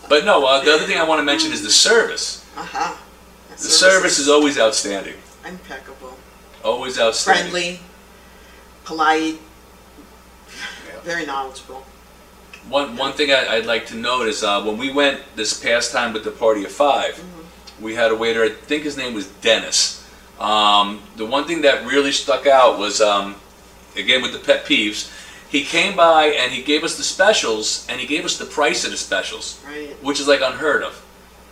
but 0.10 0.25
no, 0.25 0.45
uh, 0.45 0.63
the 0.63 0.71
other 0.75 0.86
thing 0.86 0.98
I 1.00 1.03
want 1.03 1.19
to 1.19 1.24
mention 1.25 1.51
is 1.51 1.63
the 1.63 1.71
service. 1.71 2.45
Aha. 2.55 3.01
That 3.50 3.57
The 3.57 3.63
service 3.69 4.19
is 4.19 4.27
always 4.29 4.60
outstanding. 4.60 5.15
impeccable, 5.48 6.13
Always 6.63 7.00
outstanding. 7.00 7.51
friendly, 7.51 7.79
polite. 8.83 9.39
Very 11.03 11.25
knowledgeable. 11.25 11.84
One 12.70 12.96
one 12.96 13.13
thing 13.13 13.31
I, 13.31 13.48
I'd 13.55 13.65
like 13.65 13.88
to 13.88 13.96
note 13.96 14.27
is 14.27 14.43
uh, 14.43 14.62
when 14.63 14.77
we 14.77 14.91
went 14.93 15.22
this 15.36 15.60
past 15.60 15.91
time 15.91 16.13
with 16.13 16.24
the 16.24 16.31
party 16.31 16.63
of 16.63 16.72
5 16.72 17.15
Mm-hmm. 17.15 17.84
we 17.84 17.96
had 17.96 18.12
a 18.12 18.15
waiter. 18.15 18.43
I 18.43 18.50
think 18.50 18.84
his 18.84 18.98
name 18.98 19.13
was 19.15 19.27
Dennis. 19.41 20.08
Um, 20.39 21.01
the 21.17 21.25
one 21.25 21.46
thing 21.46 21.62
that 21.62 21.86
really 21.86 22.12
stuck 22.12 22.46
out 22.48 22.77
was 22.79 23.01
um, 23.01 23.36
again 23.96 24.22
with 24.22 24.34
the 24.34 24.39
pet 24.39 24.65
peeves. 24.65 25.10
He 25.50 25.63
came 25.63 25.96
by 25.98 26.27
and 26.27 26.51
he 26.51 26.62
gave 26.63 26.84
us 26.84 26.96
the 26.98 27.03
specials 27.03 27.86
and 27.89 28.00
he 28.00 28.08
gave 28.08 28.24
us 28.25 28.38
the 28.38 28.46
price 28.46 28.86
of 28.86 28.91
the 28.91 28.98
specials. 28.98 29.62
Right. 29.67 29.89
which 30.03 30.20
is 30.20 30.27
like 30.27 30.41
unheard 30.41 30.84
of. 30.84 30.93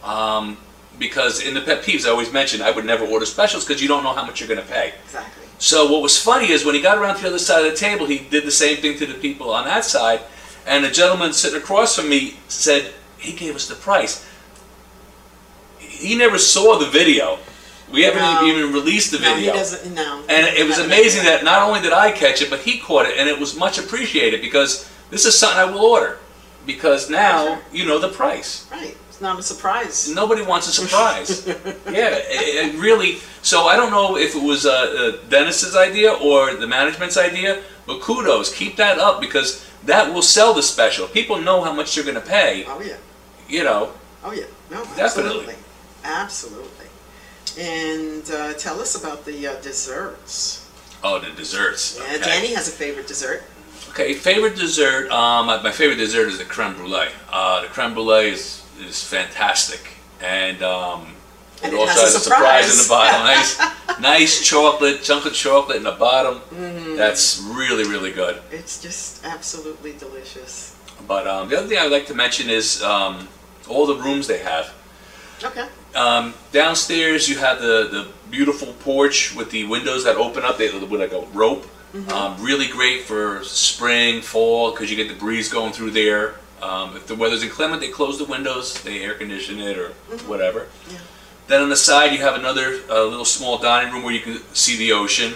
Um, 0.04 0.58
because 0.98 1.42
in 1.42 1.54
the 1.54 1.62
pet 1.62 1.84
peeves, 1.84 2.06
I 2.06 2.10
always 2.12 2.32
mention 2.32 2.62
I 2.62 2.72
would 2.72 2.86
never 2.86 3.06
order 3.06 3.26
specials 3.26 3.66
because 3.66 3.82
you 3.82 3.88
don't 3.88 4.04
know 4.04 4.14
how 4.14 4.26
much 4.26 4.40
you're 4.40 4.48
going 4.50 4.62
to 4.66 4.66
pay. 4.74 4.94
Exactly. 5.06 5.46
So 5.60 5.92
what 5.92 6.02
was 6.02 6.22
funny 6.22 6.52
is 6.52 6.64
when 6.66 6.74
he 6.74 6.82
got 6.82 6.98
around 6.98 7.16
to 7.18 7.22
the 7.22 7.28
other 7.28 7.40
side 7.40 7.66
of 7.66 7.72
the 7.72 7.78
table, 7.78 8.06
he 8.06 8.20
did 8.20 8.46
the 8.46 8.52
same 8.52 8.78
thing 8.78 8.98
to 8.98 9.06
the 9.06 9.14
people 9.16 9.52
on 9.52 9.66
that 9.66 9.84
side, 9.86 10.22
and 10.66 10.84
the 10.84 10.90
gentleman 10.90 11.34
sitting 11.34 11.60
across 11.60 11.96
from 11.96 12.10
me 12.10 12.38
said 12.48 12.94
he 13.18 13.34
gave 13.34 13.56
us 13.56 13.68
the 13.68 13.76
price. 13.76 14.26
He 15.80 16.16
never 16.16 16.38
saw 16.38 16.80
the 16.80 16.86
video. 16.86 17.40
We 17.92 18.04
haven't 18.04 18.22
No. 18.22 18.46
even 18.46 18.72
released 18.72 19.12
the 19.12 19.20
No, 19.20 19.34
he 19.36 19.42
video. 19.46 19.54
doesn't. 19.54 19.94
No. 19.94 20.22
And 20.30 20.48
it 20.48 20.66
was 20.66 20.78
amazing 20.78 21.26
that 21.26 21.44
not 21.44 21.64
only 21.64 21.82
did 21.82 21.92
I 21.92 22.12
catch 22.12 22.42
it, 22.42 22.50
but 22.50 22.62
he 22.62 22.78
caught 22.78 23.06
it, 23.08 23.18
and 23.18 23.28
it 23.28 23.38
was 23.40 23.56
much 23.56 23.78
appreciated 23.78 24.42
because 24.42 24.86
this 25.10 25.26
is 25.26 25.38
something 25.38 25.60
I 25.60 25.66
will 25.66 25.82
order. 25.82 26.20
Because 26.66 27.10
now 27.10 27.46
Sure. 27.46 27.60
you 27.74 27.86
know 27.86 27.98
the 28.00 28.10
price. 28.10 28.66
Right. 28.72 28.96
It's 29.20 29.24
not 29.26 29.38
a 29.38 29.44
surprise. 29.44 30.10
Nobody 30.16 30.42
wants 30.44 30.70
a 30.70 30.72
surprise. 30.82 31.46
yeah, 31.46 32.16
it, 32.24 32.74
it 32.74 32.80
really. 32.80 33.18
So 33.42 33.66
I 33.66 33.76
don't 33.76 33.92
know 33.92 34.16
if 34.16 34.34
it 34.34 34.42
was 34.42 34.66
uh, 34.66 34.72
uh, 34.72 35.28
Dennis's 35.28 35.76
idea 35.76 36.14
or 36.14 36.56
the 36.56 36.66
management's 36.68 37.18
idea, 37.18 37.62
but 37.86 38.00
kudos, 38.00 38.54
keep 38.56 38.78
that 38.78 38.98
up 38.98 39.20
because 39.20 39.70
that 39.84 40.14
will 40.14 40.22
sell 40.22 40.54
the 40.54 40.64
special. 40.64 41.06
People 41.06 41.42
know 41.42 41.62
how 41.62 41.74
much 41.74 41.94
they're 41.94 42.06
going 42.06 42.16
to 42.16 42.22
pay. 42.22 42.64
Oh 42.66 42.80
yeah. 42.82 42.96
You 43.50 43.66
know, 43.66 43.92
Oh 44.24 44.32
yeah. 44.32 44.46
No. 44.72 44.86
Definitely. 44.96 45.02
Absolutely. 45.04 45.56
Absolutely. 46.06 46.88
And 47.60 48.32
uh, 48.32 48.54
tell 48.54 48.80
us 48.80 48.96
about 48.96 49.26
the 49.26 49.48
uh, 49.48 49.60
desserts. 49.60 50.66
oh, 51.04 51.20
the 51.20 51.32
desserts. 51.32 51.98
Yeah, 52.00 52.16
okay. 52.16 52.24
Danny 52.24 52.54
has 52.54 52.70
a 52.70 52.72
favorite 52.72 53.08
dessert. 53.08 53.44
Okay, 53.90 54.14
favorite 54.14 54.56
dessert. 54.56 55.12
Um, 55.12 55.48
my 55.48 55.62
my 55.62 55.72
favorite 55.72 55.98
dessert 55.98 56.30
is 56.30 56.38
the 56.38 56.46
creme 56.46 56.76
brulee. 56.76 57.10
Uh, 57.30 57.64
the 57.64 57.68
creme 57.68 57.94
brulee 57.94 58.30
is 58.30 58.59
is 58.82 59.04
fantastic, 59.04 59.82
and 60.22 60.62
um, 60.64 61.16
And 61.64 61.74
it 61.74 61.76
it 61.76 61.80
also 61.80 62.02
has 62.02 62.16
a 62.16 62.18
a 62.18 62.22
surprise 62.22 62.72
in 62.72 62.78
the 62.84 62.90
bottom. 62.90 63.20
Nice, 63.26 64.00
nice 64.00 64.48
chocolate, 64.48 65.04
chunk 65.04 65.26
of 65.26 65.34
chocolate 65.34 65.78
in 65.78 65.84
the 65.84 65.92
bottom. 65.92 66.40
Mm-hmm. 66.40 66.96
That's 66.96 67.40
really 67.40 67.84
really 67.84 68.12
good. 68.12 68.42
It's 68.52 68.82
just 68.82 69.26
absolutely 69.26 69.94
delicious. 69.94 70.76
But 71.08 71.28
um, 71.28 71.50
the 71.50 71.58
other 71.58 71.68
thing 71.68 71.78
I'd 71.78 71.92
like 71.92 72.08
to 72.08 72.16
mention 72.16 72.50
is 72.50 72.82
um, 72.84 73.28
all 73.68 73.86
the 73.86 73.96
rooms 73.96 74.28
they 74.28 74.40
have. 74.40 74.74
Okay. 75.44 75.68
Um, 75.96 76.34
downstairs, 76.52 77.30
you 77.30 77.38
have 77.38 77.62
the, 77.62 77.88
the 77.90 78.08
beautiful 78.30 78.74
porch 78.74 79.34
with 79.36 79.50
the 79.52 79.64
windows 79.66 80.04
that 80.04 80.18
open 80.18 80.44
up. 80.44 80.58
They 80.58 80.72
with 80.72 80.92
like 81.00 81.14
a 81.14 81.22
rope. 81.34 81.66
Um, 82.12 82.36
really 82.40 82.68
great 82.68 83.02
for 83.02 83.44
spring, 83.44 84.22
fall, 84.22 84.72
because 84.72 84.92
you 84.92 84.98
get 84.98 85.08
the 85.08 85.16
breeze 85.16 85.52
going 85.52 85.74
through 85.74 85.92
there. 85.92 86.36
Um, 86.62 86.96
if 86.96 87.08
the 87.08 87.16
weather's 87.16 87.44
inclement, 87.44 87.82
they 87.82 87.90
close 87.90 88.18
the 88.18 88.26
windows, 88.26 88.82
they 88.84 89.02
air 89.02 89.14
condition 89.14 89.60
it 89.60 89.78
or 89.78 89.90
whatever. 90.28 90.68
Yeah. 90.92 90.98
Then 91.48 91.62
on 91.62 91.70
the 91.70 91.76
side, 91.76 92.12
you 92.12 92.20
have 92.20 92.36
another 92.36 92.82
uh, 92.90 93.04
little 93.06 93.26
small 93.26 93.58
dining 93.58 93.94
room 93.94 94.04
where 94.04 94.14
you 94.14 94.20
can 94.20 94.40
see 94.54 94.78
the 94.78 94.92
ocean. 94.92 95.34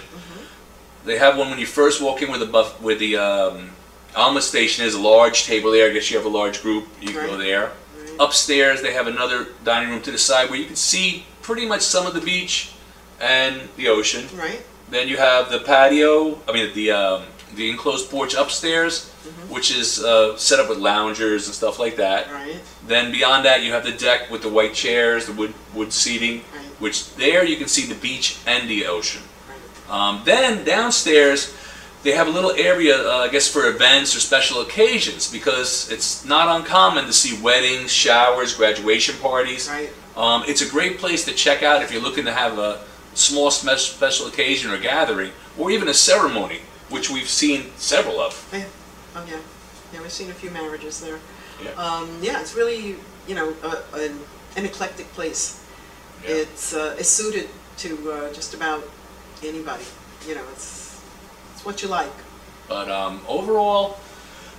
They 1.05 1.17
have 1.17 1.37
one 1.37 1.49
when 1.49 1.59
you 1.59 1.65
first 1.65 2.01
walk 2.01 2.21
in 2.21 2.29
where 2.29 2.39
the 2.39 2.45
buff 2.45 2.81
where 2.81 2.95
the 2.95 3.17
um, 3.17 3.71
Alma 4.15 4.41
station 4.41 4.85
is 4.85 4.93
a 4.93 5.01
large 5.01 5.45
table 5.45 5.71
there. 5.71 5.89
I 5.89 5.93
guess 5.93 6.09
you 6.09 6.17
have 6.17 6.25
a 6.25 6.29
large 6.29 6.61
group. 6.61 6.87
You 7.01 7.09
can 7.09 7.25
go 7.25 7.37
there. 7.37 7.71
Right. 7.97 8.11
Upstairs, 8.19 8.81
they 8.81 8.93
have 8.93 9.07
another 9.07 9.47
dining 9.63 9.89
room 9.89 10.01
to 10.03 10.11
the 10.11 10.17
side 10.17 10.49
where 10.49 10.59
you 10.59 10.65
can 10.65 10.75
see 10.75 11.25
pretty 11.41 11.65
much 11.65 11.81
some 11.81 12.05
of 12.05 12.13
the 12.13 12.21
beach 12.21 12.71
and 13.19 13.61
the 13.75 13.87
ocean. 13.89 14.25
Right. 14.37 14.63
Then 14.89 15.07
you 15.07 15.17
have 15.17 15.49
the 15.49 15.59
patio. 15.59 16.39
I 16.47 16.53
mean, 16.53 16.73
the 16.73 16.91
um, 16.91 17.23
the 17.55 17.69
enclosed 17.69 18.09
porch 18.09 18.33
upstairs, 18.35 19.09
which 19.49 19.75
is 19.75 20.03
uh, 20.03 20.35
set 20.37 20.59
up 20.59 20.69
with 20.69 20.77
loungers 20.79 21.45
and 21.47 21.55
stuff 21.55 21.79
like 21.79 21.95
that. 21.97 22.31
Right. 22.31 22.59
Then 22.87 23.11
beyond 23.11 23.45
that, 23.45 23.63
you 23.63 23.71
have 23.71 23.83
the 23.83 23.91
deck 23.91 24.29
with 24.31 24.41
the 24.41 24.49
white 24.49 24.73
chairs, 24.73 25.25
the 25.25 25.33
wood 25.33 25.53
wood 25.73 25.93
seating, 25.93 26.37
Right. 26.53 26.65
which 26.79 27.15
there 27.15 27.43
you 27.45 27.57
can 27.57 27.67
see 27.67 27.85
the 27.85 27.95
beach 27.95 28.37
and 28.45 28.69
the 28.69 28.85
ocean. 28.87 29.21
Right. 29.49 29.91
Um, 29.95 30.21
then 30.25 30.63
downstairs, 30.65 31.55
they 32.03 32.11
have 32.11 32.27
a 32.27 32.31
little 32.31 32.51
area, 32.51 32.97
uh, 32.97 33.19
I 33.19 33.29
guess, 33.29 33.47
for 33.47 33.67
events 33.67 34.13
or 34.15 34.19
special 34.19 34.59
occasions 34.61 35.31
because 35.31 35.89
it's 35.89 36.25
not 36.25 36.53
uncommon 36.59 37.05
to 37.05 37.13
see 37.13 37.41
weddings, 37.41 37.91
showers, 37.93 38.53
graduation 38.55 39.15
parties. 39.17 39.69
Right. 39.69 39.89
Um, 40.17 40.43
it's 40.47 40.61
a 40.61 40.69
great 40.69 40.97
place 40.99 41.23
to 41.25 41.31
check 41.31 41.63
out 41.63 41.81
if 41.81 41.91
you're 41.91 42.01
looking 42.01 42.25
to 42.25 42.33
have 42.33 42.59
a 42.59 42.83
small 43.13 43.51
special 43.51 44.27
occasion 44.27 44.69
or 44.71 44.77
gathering, 44.79 45.31
or 45.57 45.71
even 45.71 45.87
a 45.87 45.93
ceremony, 45.93 46.59
which 46.93 47.09
we've 47.09 47.27
seen 47.27 47.71
several 47.75 48.19
of. 48.19 48.33
Yeah. 48.53 48.65
Oh 49.15 49.25
yeah. 49.27 49.39
Yeah, 49.91 50.01
we've 50.01 50.11
seen 50.11 50.29
a 50.29 50.33
few 50.33 50.51
marriages 50.51 51.01
there. 51.01 51.19
Yeah. 51.63 51.71
Um, 51.71 52.07
yeah, 52.21 52.39
it's 52.39 52.55
really 52.55 52.95
you 53.27 53.35
know 53.35 53.53
a, 53.63 53.71
an, 53.97 54.19
an 54.55 54.65
eclectic 54.65 55.07
place. 55.13 55.65
Yeah. 56.23 56.35
It's 56.41 56.73
uh, 56.73 56.95
it's 56.99 57.09
suited 57.09 57.49
to 57.77 58.11
uh, 58.11 58.33
just 58.33 58.53
about 58.53 58.83
anybody. 59.43 59.85
You 60.27 60.35
know, 60.35 60.45
it's 60.51 61.01
it's 61.53 61.65
what 61.65 61.81
you 61.81 61.87
like. 61.89 62.13
But 62.69 62.89
um, 62.89 63.21
overall, 63.27 63.97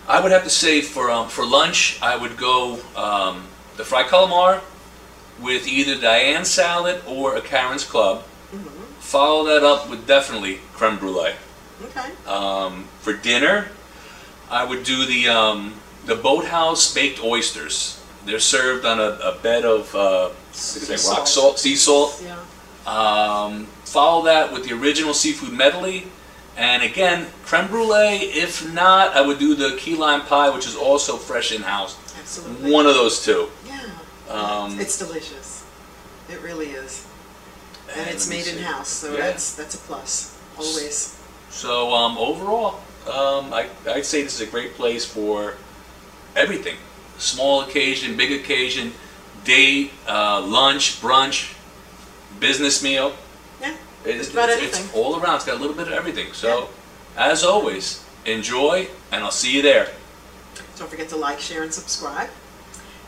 I 0.09 0.21
would 0.21 0.33
have 0.33 0.45
to 0.45 0.51
say 0.51 0.83
for 0.83 1.11
um, 1.13 1.29
for 1.29 1.47
lunch, 1.47 1.99
I 2.03 2.17
would 2.17 2.37
go 2.37 2.81
um, 2.97 3.47
the 3.77 3.85
fried 3.85 4.07
calamar 4.07 4.61
with 5.41 5.69
either 5.69 6.01
Diane 6.01 6.45
salad 6.45 7.01
or 7.07 7.37
a 7.37 7.41
Karen's 7.41 7.85
Club. 7.85 8.23
Mm 8.53 8.59
-hmm. 8.59 8.85
Follow 9.01 9.47
that 9.47 9.63
up 9.63 9.91
with 9.91 10.07
definitely 10.07 10.59
creme 10.77 10.97
brulee. 10.97 11.35
Okay. 11.83 12.11
Um, 12.27 12.85
for 13.01 13.13
dinner, 13.13 13.69
I 14.51 14.65
would 14.65 14.85
do 14.85 15.07
the 15.07 15.29
um, 15.29 15.75
the 16.07 16.15
boathouse 16.15 16.93
baked 16.95 17.23
oysters. 17.23 18.01
They're 18.25 18.39
served 18.41 18.87
on 18.87 19.01
a, 19.01 19.19
a 19.23 19.39
bed 19.43 19.65
of 19.65 19.95
uh, 19.95 20.29
what 20.29 20.35
is 20.55 20.89
that, 20.89 20.99
Sea 20.99 21.09
rock 21.11 21.27
salt. 21.27 21.29
salt, 21.29 21.59
sea 21.59 21.77
salt. 21.77 22.23
Yeah. 22.25 22.39
Um, 22.87 23.65
follow 23.85 24.25
that 24.25 24.53
with 24.53 24.69
the 24.69 24.75
original 24.75 25.15
seafood 25.15 25.53
medley. 25.53 26.07
And 26.57 26.83
again, 26.85 27.27
creme 27.45 27.67
brulee. 27.67 28.17
If 28.33 28.73
not, 28.73 29.17
I 29.17 29.21
would 29.23 29.39
do 29.39 29.55
the 29.55 29.77
key 29.77 29.97
lime 29.97 30.21
pie, 30.23 30.51
which 30.51 30.67
is 30.67 30.77
also 30.77 31.17
fresh 31.17 31.51
in 31.53 31.63
house. 31.63 31.97
Absolutely. 32.19 32.71
One 32.71 32.87
of 32.87 32.95
those 32.95 33.25
two. 33.25 33.49
Yeah. 33.67 33.91
Um, 34.31 34.79
it's 34.79 34.99
delicious. 34.99 35.65
It 36.31 36.41
really 36.43 36.69
is. 36.69 37.07
And, 37.95 38.09
it's 38.09 38.29
made 38.29 38.47
in 38.47 38.59
house, 38.63 38.89
so 38.89 39.13
Yeah. 39.13 39.19
that's 39.27 39.55
that's 39.57 39.75
a 39.75 39.79
plus. 39.79 40.39
Always. 40.57 41.14
So 41.55 41.95
um, 41.95 42.19
overall, 42.19 42.81
um, 43.07 43.53
I, 43.55 43.69
I'd 43.87 44.05
say 44.05 44.23
this 44.25 44.41
is 44.41 44.47
a 44.47 44.51
great 44.51 44.75
place 44.75 45.05
for 45.05 45.55
everything: 46.35 46.77
small 47.17 47.61
occasion, 47.63 48.17
big 48.17 48.33
occasion, 48.33 48.93
date, 49.45 49.93
uh, 50.09 50.43
lunch, 50.43 51.01
brunch, 51.01 51.55
business 52.41 52.83
meal. 52.83 53.15
Yeah. 53.61 53.77
It- 54.05 54.19
Just 54.19 54.33
about 54.33 54.49
it's, 54.49 54.59
anything. 54.59 54.85
it's 54.87 54.95
all 54.95 55.21
around. 55.21 55.37
It's 55.37 55.45
got 55.45 55.57
a 55.57 55.61
little 55.61 55.77
bit 55.77 55.87
of 55.87 55.93
everything. 55.95 56.33
So, 56.33 56.71
as 57.17 57.45
always, 57.45 58.05
enjoy, 58.27 58.89
and 59.13 59.23
I'll 59.23 59.31
see 59.31 59.55
you 59.55 59.63
there. 59.63 59.91
Don't 60.77 60.91
forget 60.91 61.09
to 61.11 61.17
like, 61.17 61.39
share, 61.39 61.63
and 61.63 61.73
subscribe. 61.73 62.31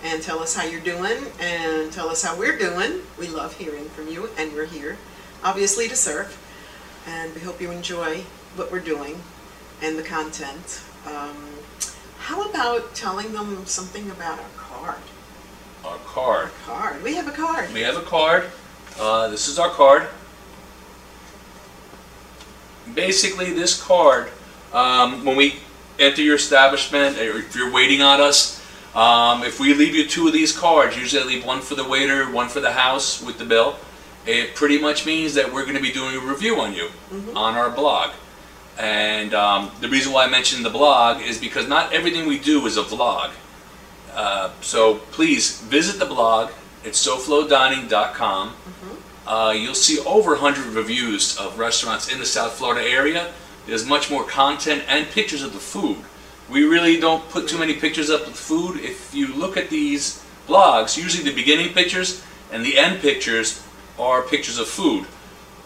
And 0.05 0.23
tell 0.23 0.38
us 0.38 0.55
how 0.55 0.65
you're 0.65 0.81
doing 0.81 1.19
and 1.41 1.91
tell 1.93 2.11
us 2.11 2.23
how 2.23 2.38
we're 2.38 2.57
doing. 2.57 3.00
We 3.19 3.26
love 3.26 3.57
hearing 3.57 3.87
from 3.88 4.07
you, 4.07 4.31
and 4.38 4.53
we're 4.53 4.67
here, 4.67 4.99
obviously, 5.43 5.88
to 5.88 5.97
serve. 5.97 6.38
And 7.09 7.35
we 7.35 7.41
hope 7.41 7.61
you 7.61 7.73
enjoy 7.73 8.23
what 8.57 8.73
we're 8.73 8.81
doing 8.81 9.21
and 9.83 9.99
the 9.99 10.03
content. 10.03 10.83
Um, 11.07 11.37
how 12.19 12.49
about 12.49 12.95
telling 12.95 13.33
them 13.33 13.67
something 13.67 14.11
about 14.11 14.39
our 14.39 14.51
card? 14.57 15.03
Our 15.85 15.99
card. 15.99 16.51
Card. 16.65 17.03
We 17.03 17.15
have 17.15 17.29
a 17.29 17.33
card. 17.33 17.73
We 17.73 17.83
have 17.83 17.97
a 17.97 18.03
card. 18.03 18.51
Uh, 18.99 19.29
this 19.29 19.49
is 19.49 19.59
our 19.59 19.71
card. 19.71 20.09
Basically, 22.95 23.53
this 23.53 23.81
card, 23.81 24.31
um, 24.73 25.25
when 25.25 25.37
we 25.37 25.57
enter 25.99 26.23
your 26.23 26.37
establishment, 26.37 27.19
or 27.19 27.39
if 27.39 27.55
you're 27.55 27.71
waiting 27.71 28.01
on 28.01 28.21
us, 28.21 28.63
um, 28.95 29.43
if 29.43 29.61
we 29.61 29.75
leave 29.75 29.95
you 29.95 30.07
two 30.09 30.27
of 30.27 30.33
these 30.33 30.57
cards, 30.57 30.97
usually 30.97 31.23
I 31.23 31.27
leave 31.27 31.45
one 31.45 31.61
for 31.61 31.75
the 31.75 31.87
waiter, 31.87 32.31
one 32.31 32.49
for 32.49 32.61
the 32.61 32.73
house 32.73 33.23
with 33.23 33.39
the 33.39 33.45
bill. 33.45 33.77
It 34.25 34.55
pretty 34.55 34.79
much 34.79 35.05
means 35.07 35.35
that 35.35 35.53
we're 35.53 35.65
going 35.65 35.77
to 35.77 35.83
be 35.83 35.93
doing 35.93 36.17
a 36.17 36.21
review 36.21 36.59
on 36.61 36.75
you 36.75 36.91
on 37.35 37.55
our 37.55 37.71
blog. 37.71 38.13
And 38.78 39.33
um, 39.35 39.71
the 39.80 39.88
reason 39.88 40.12
why 40.12 40.25
I 40.25 40.28
mentioned 40.28 40.64
the 40.64 40.71
blog 40.71 41.23
is 41.23 41.38
because 41.38 41.66
not 41.68 41.92
everything 41.92 42.26
we 42.26 42.38
do 42.38 42.66
is 42.66 42.76
a 42.76 42.83
vlog. 42.83 43.30
Uh, 44.12 44.50
so 44.61 44.97
please 45.12 45.61
visit 45.62 45.99
the 45.99 46.06
blog. 46.06 46.50
It's 46.85 47.04
soflodining.com. 47.06 48.54
Uh, 49.26 49.54
you'll 49.56 49.75
see 49.75 49.99
over 50.06 50.33
100 50.33 50.75
reviews 50.75 51.37
of 51.37 51.59
restaurants 51.59 52.12
in 52.12 52.18
the 52.18 52.26
South 52.26 52.52
Florida 52.52 52.88
area. 52.88 53.33
There's 53.66 53.85
much 53.85 54.11
more 54.11 54.25
content 54.25 54.85
and 54.88 55.09
pictures 55.09 55.42
of 55.42 55.52
the 55.52 55.59
food. 55.59 55.99
We 56.49 56.62
really 56.64 57.00
don't 57.00 57.28
put 57.30 57.49
too 57.49 57.59
many 57.59 57.75
pictures 57.75 58.09
up 58.09 58.26
of 58.26 58.37
food. 58.37 58.78
If 58.80 59.12
you 59.12 59.35
look 59.35 59.56
at 59.56 59.68
these 59.68 60.25
blogs, 60.47 60.97
usually 60.97 61.28
the 61.28 61.35
beginning 61.35 61.73
pictures 61.73 62.23
and 62.52 62.64
the 62.64 62.78
end 62.78 63.00
pictures 63.00 63.64
are 63.99 64.23
pictures 64.23 64.59
of 64.59 64.68
food. 64.68 65.06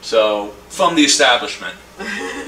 So, 0.00 0.48
from 0.70 0.94
the 0.94 1.02
establishment. 1.02 1.76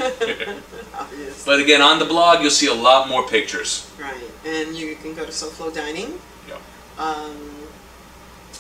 Obvious. 0.02 1.44
But 1.44 1.60
again, 1.60 1.80
on 1.82 1.98
the 1.98 2.04
blog, 2.04 2.42
you'll 2.42 2.50
see 2.50 2.66
a 2.68 2.74
lot 2.74 3.08
more 3.08 3.26
pictures. 3.26 3.90
Right. 3.98 4.14
And 4.44 4.76
you 4.76 4.96
can 4.96 5.14
go 5.14 5.24
to 5.24 5.30
SoFlo 5.30 5.74
Dining. 5.74 6.18
Yeah. 6.48 6.58
Um, 6.98 7.50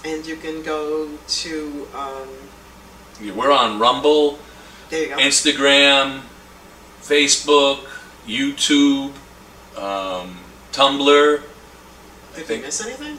and 0.04 0.26
you 0.26 0.36
can 0.36 0.62
go 0.62 1.08
to, 1.42 1.88
um, 1.94 2.28
We're 3.36 3.52
on 3.52 3.78
Rumble, 3.78 4.38
there 4.90 5.02
you 5.02 5.08
go. 5.08 5.16
Instagram, 5.16 6.22
Facebook, 7.00 7.86
YouTube, 8.26 9.12
um, 9.76 10.38
Tumblr. 10.72 11.42
I 12.34 12.38
Did 12.38 12.48
we 12.48 12.58
miss 12.60 12.80
anything? 12.84 13.18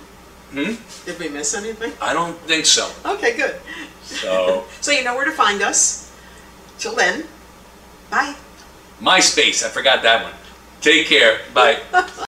Hmm? 0.52 1.06
Did 1.06 1.20
we 1.20 1.30
miss 1.30 1.54
anything? 1.56 1.94
I 2.02 2.14
don't 2.14 2.38
think 2.42 2.66
so. 2.66 2.92
Okay, 3.06 3.36
good. 3.36 3.56
So, 4.04 4.66
So 4.82 4.92
you 4.92 5.04
know 5.04 5.16
where 5.16 5.26
to 5.26 5.32
find 5.32 5.62
us. 5.62 6.12
Till 6.80 6.96
then, 6.96 7.26
bye. 8.10 8.36
MySpace. 9.02 9.66
I 9.66 9.70
forgot 9.70 10.04
that 10.04 10.24
one. 10.24 10.34
Take 10.82 11.08
care. 11.08 11.40
Bye. 11.54 11.80